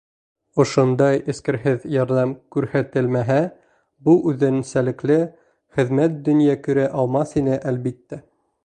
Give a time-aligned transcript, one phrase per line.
[0.61, 3.37] Ошондай эскерһеҙ ярҙам күрһәтелмәһә,
[4.09, 5.19] был үҙенсәлекле
[5.79, 8.23] хеҙмәт донъя күрә алмаҫ ине, әлбиттә.